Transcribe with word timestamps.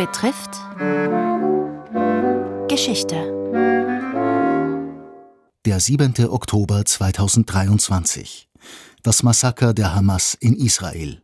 betrifft 0.00 0.52
Geschichte. 2.70 3.16
Der 5.66 5.78
7. 5.78 6.14
Oktober 6.26 6.86
2023. 6.86 8.48
Das 9.02 9.22
Massaker 9.22 9.74
der 9.74 9.94
Hamas 9.94 10.32
in 10.40 10.54
Israel. 10.54 11.20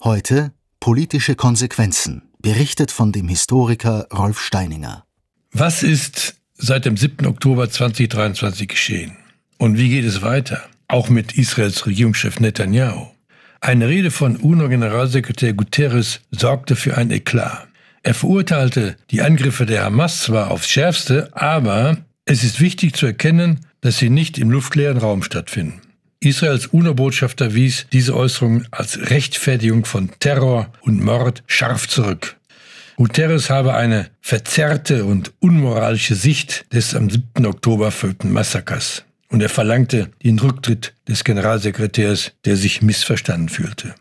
Heute 0.00 0.52
politische 0.78 1.34
Konsequenzen, 1.34 2.30
berichtet 2.40 2.92
von 2.92 3.10
dem 3.10 3.26
Historiker 3.26 4.06
Rolf 4.16 4.40
Steininger. 4.40 5.04
Was 5.50 5.82
ist 5.82 6.36
seit 6.56 6.84
dem 6.84 6.96
7. 6.96 7.26
Oktober 7.26 7.68
2023 7.68 8.68
geschehen? 8.68 9.16
Und 9.58 9.76
wie 9.76 9.88
geht 9.88 10.04
es 10.04 10.22
weiter? 10.22 10.62
Auch 10.86 11.08
mit 11.08 11.36
Israels 11.36 11.84
Regierungschef 11.84 12.38
Netanyahu. 12.38 13.08
Eine 13.60 13.88
Rede 13.88 14.12
von 14.12 14.36
UNO-Generalsekretär 14.36 15.54
Guterres 15.54 16.20
sorgte 16.30 16.76
für 16.76 16.96
ein 16.96 17.10
Eklat. 17.10 17.66
Er 18.04 18.12
verurteilte 18.12 18.96
die 19.10 19.22
Angriffe 19.22 19.64
der 19.64 19.84
Hamas 19.84 20.22
zwar 20.22 20.50
aufs 20.50 20.68
schärfste, 20.68 21.30
aber 21.32 21.96
es 22.26 22.44
ist 22.44 22.60
wichtig 22.60 22.94
zu 22.94 23.06
erkennen, 23.06 23.60
dass 23.80 23.96
sie 23.96 24.10
nicht 24.10 24.36
im 24.36 24.50
luftleeren 24.50 24.98
Raum 24.98 25.22
stattfinden. 25.22 25.80
Israels 26.20 26.66
UNO-Botschafter 26.66 27.54
wies 27.54 27.86
diese 27.92 28.14
Äußerungen 28.14 28.68
als 28.70 29.10
Rechtfertigung 29.10 29.86
von 29.86 30.10
Terror 30.20 30.70
und 30.82 31.02
Mord 31.02 31.42
scharf 31.46 31.88
zurück. 31.88 32.36
Guterres 32.96 33.48
habe 33.48 33.74
eine 33.74 34.10
verzerrte 34.20 35.06
und 35.06 35.32
unmoralische 35.40 36.14
Sicht 36.14 36.72
des 36.74 36.94
am 36.94 37.08
7. 37.08 37.46
Oktober 37.46 37.90
verübten 37.90 38.32
Massakers 38.32 39.04
und 39.30 39.40
er 39.40 39.48
verlangte 39.48 40.10
den 40.22 40.38
Rücktritt 40.38 40.92
des 41.08 41.24
Generalsekretärs, 41.24 42.32
der 42.44 42.56
sich 42.56 42.82
missverstanden 42.82 43.48
fühlte. 43.48 43.94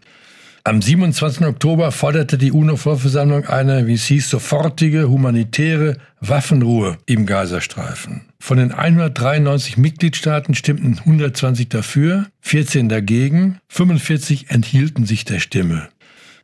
Am 0.66 0.82
27. 0.82 1.46
Oktober 1.46 1.92
forderte 1.92 2.38
die 2.38 2.54
UNO-Vollversammlung 2.54 3.48
eine, 3.48 3.86
wie 3.86 3.96
es 3.96 4.06
hieß, 4.06 4.30
sofortige 4.30 5.10
humanitäre 5.10 5.98
Waffenruhe 6.22 6.98
im 7.06 7.26
Gazastreifen. 7.26 8.22
Von 8.40 8.60
den 8.60 8.72
193 8.72 9.76
Mitgliedstaaten 9.76 10.56
stimmten 10.56 11.00
120 11.00 11.68
dafür, 11.68 12.28
14 12.40 12.88
dagegen, 12.88 13.60
45 13.68 14.52
enthielten 14.52 15.06
sich 15.06 15.26
der 15.26 15.42
Stimme. 15.42 15.90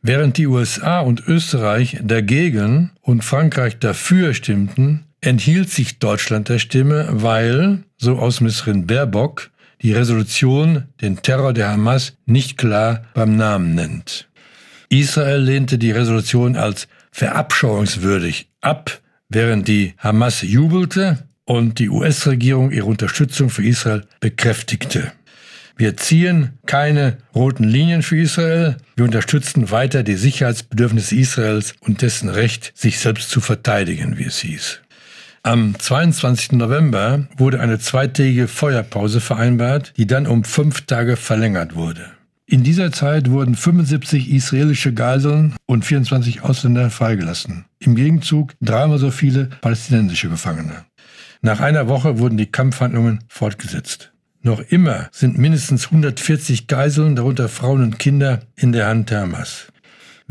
Während 0.02 0.36
die 0.36 0.48
USA 0.48 1.00
und 1.00 1.26
Österreich 1.26 1.98
dagegen 2.04 2.92
und 3.02 3.23
Frankreich 3.23 3.80
dafür 3.80 4.33
stimmten, 4.33 5.06
enthielt 5.22 5.70
sich 5.70 6.00
Deutschland 6.00 6.50
der 6.50 6.59
Stimme, 6.59 7.08
weil, 7.09 7.83
so 7.95 8.20
Außenministerin 8.20 8.86
Baerbock, 8.86 9.50
die 9.82 9.94
Resolution 9.94 10.86
den 11.02 11.22
Terror 11.22 11.54
der 11.54 11.70
Hamas 11.70 12.18
nicht 12.26 12.58
klar 12.58 13.06
beim 13.14 13.36
Namen 13.36 13.76
nennt. 13.76 14.30
Israel 14.90 15.42
lehnte 15.42 15.78
die 15.78 15.92
Resolution 15.92 16.56
als 16.56 16.88
verabscheuungswürdig 17.12 18.50
ab, 18.62 19.02
während 19.30 19.68
die 19.68 19.94
Hamas 19.98 20.42
jubelte 20.42 21.28
und 21.46 21.80
die 21.80 21.90
US-Regierung 21.90 22.72
ihre 22.72 22.86
Unterstützung 22.86 23.50
für 23.50 23.64
Israel 23.64 24.06
bekräftigte. 24.20 25.12
Wir 25.78 25.96
ziehen 25.96 26.60
keine 26.66 27.20
roten 27.34 27.64
Linien 27.64 28.04
für 28.04 28.18
Israel. 28.18 28.76
Wir 28.98 29.06
unterstützen 29.06 29.72
weiter 29.72 30.04
die 30.04 30.16
Sicherheitsbedürfnisse 30.16 31.16
Israels 31.16 31.74
und 31.80 32.02
dessen 32.02 32.28
Recht, 32.28 32.74
sich 32.76 33.00
selbst 33.00 33.30
zu 33.30 33.40
verteidigen, 33.40 34.18
wie 34.18 34.26
es 34.26 34.40
hieß. 34.40 34.82
Am 35.44 35.73
22. 35.80 36.54
November 36.54 37.28
wurde 37.38 37.62
eine 37.62 37.80
zweitägige 37.80 38.50
Feuerpause 38.50 39.22
vereinbart, 39.22 39.94
die 39.95 40.06
dann 40.06 40.28
um 40.28 40.44
fünf 40.44 40.82
Tage 40.82 41.16
verlängert 41.16 41.76
wurde. 41.76 42.12
In 42.45 42.64
dieser 42.64 42.92
Zeit 42.92 43.30
wurden 43.30 43.56
75 43.56 44.32
israelische 44.32 44.94
Geiseln 44.94 45.56
und 45.66 45.86
24 45.86 46.42
Ausländer 46.42 46.90
freigelassen. 46.90 47.66
Im 47.80 47.95
Gegenzug 47.95 48.54
dreimal 48.60 48.98
so 48.98 49.12
viele 49.12 49.45
palästinensische 49.62 50.30
Gefangene. 50.30 50.86
Nach 51.42 51.61
einer 51.61 51.88
Woche 51.88 52.20
wurden 52.20 52.38
die 52.38 52.52
Kampfhandlungen 52.52 53.20
fortgesetzt. 53.30 54.11
Noch 54.42 54.60
immer 54.60 55.08
sind 55.11 55.38
mindestens 55.38 55.86
140 55.86 56.67
Geiseln, 56.67 57.16
darunter 57.16 57.48
Frauen 57.48 57.83
und 57.83 58.00
Kinder, 58.00 58.42
in 58.56 58.71
der 58.71 58.88
Hand 58.88 59.10
der 59.10 59.21
Hamas. 59.21 59.67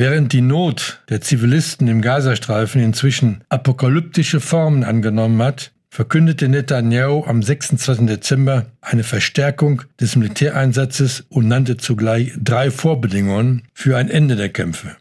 Während 0.00 0.32
die 0.32 0.42
Not 0.42 1.00
der 1.08 1.22
Zivilisten 1.22 1.88
im 1.88 2.02
Gazastreifen 2.02 2.80
inzwischen 2.80 3.42
apokalyptische 3.48 4.38
Formen 4.38 4.84
angenommen 4.84 5.42
hat, 5.42 5.72
verkündete 5.90 6.48
Netanyahu 6.48 7.24
am 7.24 7.42
26. 7.42 8.06
Dezember 8.06 8.66
eine 8.80 9.02
Verstärkung 9.02 9.82
des 10.00 10.14
Militäreinsatzes 10.14 11.24
und 11.30 11.48
nannte 11.48 11.78
zugleich 11.78 12.30
drei 12.40 12.70
Vorbedingungen 12.70 13.64
für 13.74 13.96
ein 13.96 14.08
Ende 14.08 14.36
der 14.36 14.50
Kämpfe. 14.50 14.94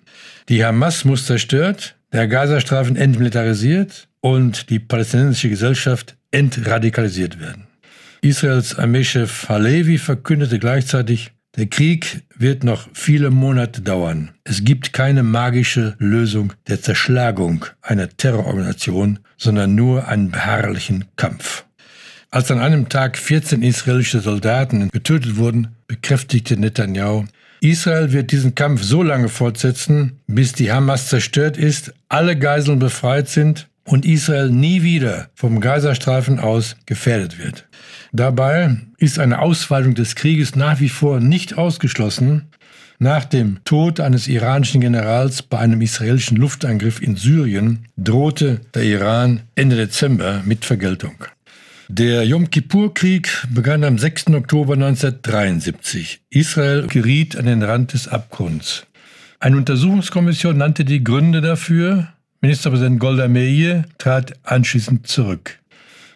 Die 0.50 0.66
Hamas 0.66 1.06
muss 1.06 1.28
zerstört, 1.28 1.96
der 2.12 2.28
Gazastreifen 2.28 2.96
entmilitarisiert 2.96 4.08
und 4.22 4.72
die 4.72 4.80
palästinensische 4.80 5.50
Gesellschaft 5.50 6.18
entradikalisiert 6.32 7.40
werden. 7.40 7.68
Israels 8.22 8.76
Armeechef 8.80 9.48
Halevi 9.48 10.00
verkündete 10.00 10.58
gleichzeitig, 10.58 11.34
der 11.58 11.66
Krieg 11.66 12.22
wird 12.36 12.64
noch 12.64 12.88
viele 12.94 13.32
Monate 13.32 13.82
dauern. 13.82 14.30
Es 14.44 14.64
gibt 14.64 14.94
keine 14.94 15.24
magische 15.24 15.96
Lösung 15.98 16.54
der 16.68 16.82
Zerschlagung 16.82 17.66
einer 17.82 18.10
Terrororganisation, 18.10 19.20
sondern 19.38 19.74
nur 19.74 20.08
einen 20.08 20.30
beharrlichen 20.30 21.06
Kampf. 21.16 21.66
Als 22.30 22.52
an 22.52 22.60
einem 22.60 22.90
Tag 22.90 23.18
14 23.18 23.64
israelische 23.64 24.20
Soldaten 24.20 24.90
getötet 24.90 25.38
wurden, 25.38 25.70
bekräftigte 25.88 26.58
Netanyahu, 26.58 27.26
Israel 27.60 28.12
wird 28.12 28.32
diesen 28.32 28.54
Kampf 28.54 28.84
so 28.84 29.02
lange 29.02 29.30
fortsetzen, 29.30 30.20
bis 30.28 30.54
die 30.54 30.72
Hamas 30.72 31.08
zerstört 31.08 31.58
ist, 31.58 31.92
alle 32.08 32.38
Geiseln 32.38 32.78
befreit 32.78 33.30
sind 33.30 33.68
und 33.88 34.06
Israel 34.06 34.50
nie 34.50 34.84
wieder 34.84 35.30
vom 35.34 35.62
Gazastreifen 35.62 36.40
aus 36.40 36.76
gefährdet 36.86 37.40
wird. 37.40 37.68
Dabei 38.12 38.78
ist 38.98 39.18
eine 39.18 39.40
Ausweitung 39.40 39.96
des 39.96 40.16
Krieges 40.16 40.56
nach 40.56 40.80
wie 40.80 40.90
vor 40.90 41.20
nicht 41.20 41.58
ausgeschlossen. 41.58 42.50
Nach 43.00 43.24
dem 43.24 43.60
Tod 43.64 44.00
eines 44.00 44.28
iranischen 44.28 44.82
Generals 44.82 45.42
bei 45.42 45.60
einem 45.60 45.82
israelischen 45.82 46.36
Luftangriff 46.38 47.02
in 47.02 47.16
Syrien 47.16 47.86
drohte 47.96 48.60
der 48.74 48.84
Iran 48.84 49.42
Ende 49.56 49.78
Dezember 49.78 50.42
mit 50.46 50.66
Vergeltung. 50.66 51.16
Der 51.88 52.26
Yom 52.26 52.50
Kippur-Krieg 52.50 53.30
begann 53.50 53.86
am 53.86 53.98
6. 53.98 54.28
Oktober 54.34 54.74
1973. 54.74 56.20
Israel 56.30 56.88
geriet 56.88 57.38
an 57.38 57.46
den 57.46 57.64
Rand 57.64 57.94
des 57.94 58.10
Abgrunds. 58.10 58.86
Eine 59.40 59.58
Untersuchungskommission 59.58 60.58
nannte 60.58 60.84
die 60.84 61.04
Gründe 61.04 61.40
dafür. 61.40 62.10
Ministerpräsident 62.42 63.00
Golda 63.00 63.28
Meir 63.28 63.86
trat 63.98 64.34
anschließend 64.44 65.08
zurück. 65.08 65.58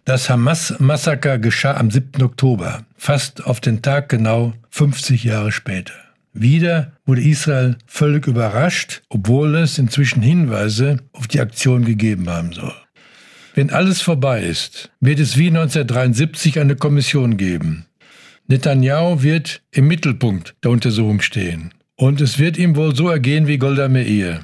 Das 0.06 0.30
Hamas-Massaker 0.30 1.40
geschah 1.40 1.76
am 1.76 1.90
7. 1.90 2.22
Oktober, 2.22 2.86
fast 2.96 3.44
auf 3.44 3.60
den 3.60 3.82
Tag 3.82 4.10
genau 4.10 4.54
50 4.70 5.24
Jahre 5.24 5.52
später. 5.52 5.94
Wieder 6.34 6.94
wurde 7.08 7.24
Israel 7.24 7.76
völlig 7.88 8.28
überrascht, 8.28 9.02
obwohl 9.10 9.56
es 9.56 9.80
inzwischen 9.80 10.22
Hinweise 10.22 10.98
auf 11.12 11.28
die 11.28 11.40
Aktion 11.40 11.86
gegeben 11.86 12.30
haben 12.30 12.54
soll. 12.54 12.74
Wenn 13.56 13.72
alles 13.72 14.02
vorbei 14.02 14.44
ist, 14.44 14.92
wird 15.00 15.20
es 15.20 15.38
wie 15.38 15.48
1973 15.48 16.60
eine 16.60 16.76
Kommission 16.76 17.36
geben. 17.36 17.88
Netanyahu 18.48 19.24
wird 19.24 19.62
im 19.72 19.88
Mittelpunkt 19.88 20.56
der 20.64 20.72
Untersuchung 20.72 21.22
stehen. 21.22 21.74
Und 21.96 22.22
es 22.22 22.40
wird 22.40 22.58
ihm 22.58 22.76
wohl 22.76 22.96
so 22.96 23.10
ergehen 23.10 23.48
wie 23.48 23.58
Golda 23.58 23.88
Meir. 23.88 24.42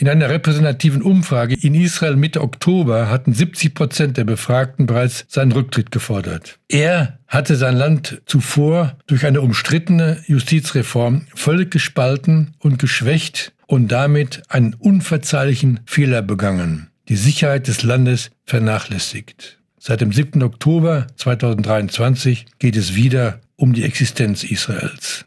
In 0.00 0.08
einer 0.08 0.28
repräsentativen 0.30 1.02
Umfrage 1.02 1.56
in 1.56 1.74
Israel 1.74 2.14
Mitte 2.14 2.40
Oktober 2.40 3.10
hatten 3.10 3.32
70 3.32 3.74
Prozent 3.74 4.16
der 4.16 4.22
Befragten 4.22 4.86
bereits 4.86 5.24
seinen 5.26 5.50
Rücktritt 5.50 5.90
gefordert. 5.90 6.60
Er 6.68 7.18
hatte 7.26 7.56
sein 7.56 7.74
Land 7.74 8.22
zuvor 8.24 8.96
durch 9.08 9.26
eine 9.26 9.40
umstrittene 9.40 10.22
Justizreform 10.28 11.26
völlig 11.34 11.72
gespalten 11.72 12.54
und 12.60 12.78
geschwächt 12.78 13.52
und 13.66 13.88
damit 13.90 14.42
einen 14.48 14.74
unverzeihlichen 14.74 15.80
Fehler 15.84 16.22
begangen, 16.22 16.90
die 17.08 17.16
Sicherheit 17.16 17.66
des 17.66 17.82
Landes 17.82 18.30
vernachlässigt. 18.44 19.58
Seit 19.80 20.00
dem 20.00 20.12
7. 20.12 20.44
Oktober 20.44 21.08
2023 21.16 22.46
geht 22.60 22.76
es 22.76 22.94
wieder 22.94 23.40
um 23.56 23.72
die 23.72 23.82
Existenz 23.82 24.44
Israels. 24.44 25.24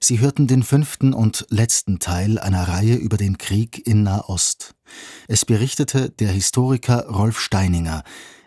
Sie 0.00 0.20
hörten 0.20 0.46
den 0.46 0.62
fünften 0.62 1.12
und 1.12 1.46
letzten 1.50 1.98
Teil 1.98 2.38
einer 2.38 2.68
Reihe 2.68 2.94
über 2.94 3.16
den 3.16 3.38
Krieg 3.38 3.86
in 3.86 4.02
Nahost. 4.02 4.74
Es 5.26 5.44
berichtete 5.44 6.10
der 6.10 6.30
Historiker 6.30 7.06
Rolf 7.08 7.40
Steininger, 7.40 8.04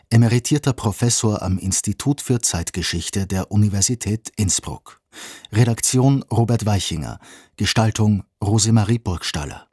emeritierter 0.09 0.73
Professor 0.73 1.41
am 1.41 1.57
Institut 1.57 2.21
für 2.21 2.41
Zeitgeschichte 2.41 3.27
der 3.27 3.51
Universität 3.51 4.31
Innsbruck. 4.35 5.01
Redaktion 5.51 6.23
Robert 6.31 6.65
Weichinger, 6.65 7.19
Gestaltung 7.57 8.23
Rosemarie 8.41 8.99
Burgstaller 8.99 9.70